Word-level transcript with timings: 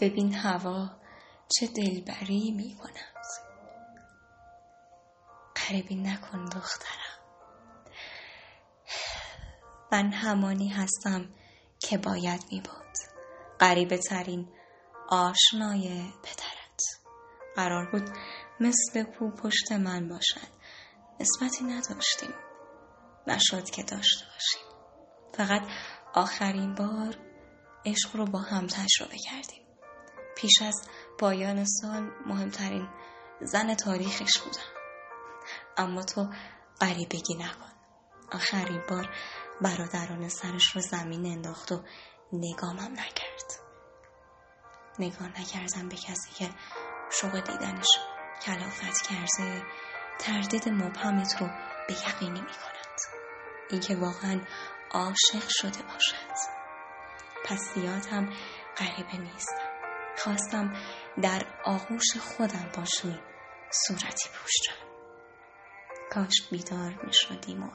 ببین 0.00 0.34
هوا 0.34 0.90
چه 1.48 1.66
دلبری 1.66 2.50
می 2.50 2.76
کند 2.82 3.24
قریبی 5.54 5.94
نکن 5.94 6.44
دخترم. 6.44 7.16
من 9.92 10.12
همانی 10.12 10.68
هستم 10.68 11.28
که 11.78 11.98
باید 11.98 12.44
می 12.52 12.60
بود 12.60 12.96
غریبه 13.60 13.98
ترین 13.98 14.48
آشنای 15.08 16.12
پدرت. 16.22 16.80
قرار 17.56 17.90
بود 17.90 18.10
مثل 18.60 19.02
کو 19.02 19.30
پشت 19.30 19.72
من 19.72 20.08
باشد 20.08 20.56
نسبتی 21.20 21.64
نداشتیم. 21.64 22.34
نشد 23.26 23.70
که 23.70 23.82
داشته 23.82 24.24
باشیم. 24.24 24.66
فقط 25.34 25.68
آخرین 26.14 26.74
بار 26.74 27.16
عشق 27.86 28.16
رو 28.16 28.24
با 28.24 28.38
هم 28.38 28.66
تجربه 28.66 29.18
کردیم. 29.18 29.65
پیش 30.36 30.62
از 30.62 30.88
پایان 31.18 31.64
سال 31.64 32.10
مهمترین 32.26 32.88
زن 33.40 33.74
تاریخش 33.74 34.38
بودم. 34.44 34.76
اما 35.76 36.02
تو 36.02 36.28
غریبگی 36.80 37.34
نکن 37.34 37.72
آخرین 38.32 38.82
بار 38.88 39.08
برادران 39.60 40.28
سرش 40.28 40.76
رو 40.76 40.80
زمین 40.80 41.26
انداخت 41.26 41.72
و 41.72 41.82
نگامم 42.32 42.92
نکرد. 42.92 43.60
نگاه 44.98 45.40
نکردم 45.40 45.88
به 45.88 45.96
کسی 45.96 46.30
که 46.38 46.50
شوق 47.10 47.40
دیدنش 47.40 47.88
کلافت 48.42 49.02
کرده 49.08 49.62
تردید 50.18 50.68
مبهمت 50.68 51.40
رو 51.40 51.46
به 51.88 51.94
یقینی 51.94 52.40
می 52.40 52.46
کند 52.46 53.00
اینکه 53.70 53.96
واقعا 53.96 54.40
عاشق 54.90 55.48
شده 55.48 55.82
باشد. 55.82 56.56
پس 57.44 57.74
زیاد 57.74 58.06
هم 58.06 58.32
غریبه 58.76 59.18
نیستم 59.18 59.65
خواستم 60.16 60.76
در 61.22 61.46
آغوش 61.64 62.16
خودم 62.20 62.70
باشی. 62.76 63.20
صورتی 63.70 64.28
پوشم 64.28 64.86
کاش 66.10 66.48
بیدار 66.50 67.00
می 67.04 67.12
شدیم 67.12 67.62
و 67.62 67.70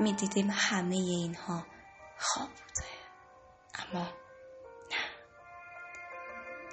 می 0.00 0.12
دیدیم 0.12 0.50
همه 0.50 0.94
اینها 0.94 1.66
خواب 2.18 2.48
بوده. 2.48 2.88
اما 3.74 4.12
نه. 4.90 5.04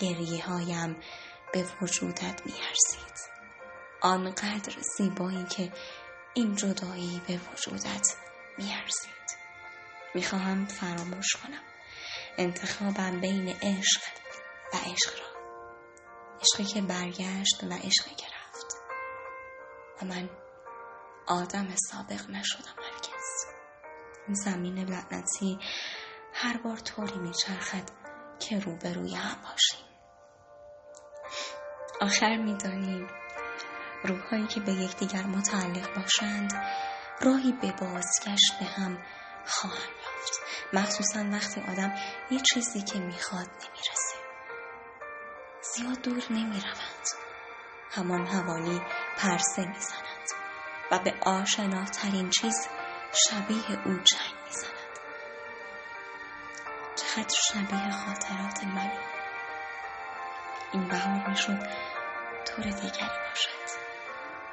گریه 0.00 0.46
هایم 0.46 0.96
به 1.52 1.66
وجودت 1.82 2.46
می 2.46 2.52
ارزید 2.52 3.16
آنقدر 4.00 4.76
زیبایی 4.96 5.44
که 5.44 5.72
این 6.34 6.54
جدایی 6.54 7.22
به 7.28 7.40
وجودت 7.52 8.06
می 8.58 8.74
ارزید 8.74 9.38
می 10.14 10.22
خواهم 10.22 10.66
فراموش 10.66 11.36
کنم. 11.36 11.62
انتخابم 12.38 13.20
بین 13.20 13.48
عشق 13.48 14.00
و 14.72 14.76
عشق 14.76 15.20
را. 15.20 15.26
عشقی 16.40 16.64
که 16.64 16.82
برگشت 16.82 17.64
و 17.64 17.72
عشقی 17.72 18.14
که 18.14 18.26
رفت. 18.26 18.76
و 20.02 20.04
من 20.04 20.30
آدم 21.26 21.68
سابق 21.76 22.30
نشدم 22.30 22.74
هرگز. 22.82 23.46
این 24.26 24.34
زمین 24.34 24.78
لعنتی 24.78 25.58
هر 26.32 26.56
بار 26.56 26.76
طوری 26.76 27.18
میچرخد 27.18 27.90
که 28.40 28.58
روبروی 28.60 29.14
هم 29.14 29.36
باشیم. 29.42 29.86
آخر 32.00 32.36
می‌دانیم 32.36 33.08
روحهایی 34.04 34.46
که 34.46 34.60
به 34.60 34.72
یکدیگر 34.72 35.22
متعلق 35.22 35.94
باشند 35.94 36.52
راهی 37.20 37.52
به 37.52 37.72
بازگشت 37.72 38.58
به 38.60 38.66
هم 38.66 38.98
خواهند 39.46 39.96
یافت. 40.04 40.40
مخصوصا 40.72 41.24
وقتی 41.32 41.60
آدم 41.60 41.94
یه 42.30 42.40
چیزی 42.40 42.82
که 42.82 42.98
می‌خواد 42.98 43.46
نمی‌رسه 43.46 43.95
زیاد 45.76 46.02
دور 46.02 46.22
نمی‌روند. 46.30 47.06
همان 47.90 48.26
حوالی 48.26 48.80
پرسه 49.16 49.64
می‌زنند 49.68 50.28
و 50.92 50.98
به 50.98 51.14
آشناترین 51.22 52.30
چیز 52.30 52.68
شبیه 53.12 53.86
او 53.86 53.98
چنگ 53.98 54.34
می‌زند. 54.46 54.72
چقدر 56.96 57.34
شبیه 57.48 57.90
خاطرات 57.90 58.64
منی. 58.64 58.98
این 60.72 60.88
بهار 60.88 61.28
می‌شد 61.28 61.58
طور 62.46 62.64
دیگری 62.64 63.18
باشد. 63.28 63.78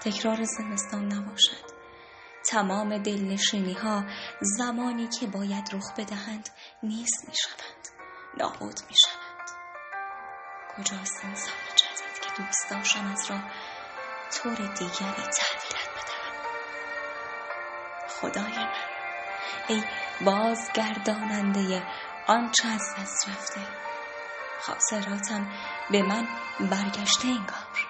تکرار 0.00 0.44
زمستان 0.44 1.12
نباشد. 1.12 1.70
تمام 2.44 2.98
دلنشینی 2.98 3.74
ها 3.74 4.04
زمانی 4.40 5.08
که 5.08 5.26
باید 5.26 5.68
رخ 5.72 5.92
بدهند 5.98 6.48
نیست 6.82 7.28
می 7.28 7.34
شوند 7.34 7.88
نابود 8.38 8.80
می 8.88 8.96
شوند 9.06 9.19
کجاست 10.76 11.24
این 11.24 11.34
سال 11.34 11.54
جدید 11.76 12.20
که 12.22 12.42
دوست 12.42 12.70
داشتم 12.70 13.14
را 13.28 13.40
طور 14.32 14.54
دیگری 14.54 15.22
تحویلت 15.22 15.90
بدهم 15.96 16.34
خدای 18.08 18.56
من. 18.56 18.68
ای 19.68 19.82
بازگرداننده 20.20 21.82
آنچه 22.26 22.68
از 22.68 22.82
دست 22.98 23.28
رفته 23.28 23.60
خاطراتم 24.60 25.52
به 25.90 26.02
من 26.02 26.28
برگشته 26.60 27.28
انگار. 27.28 27.89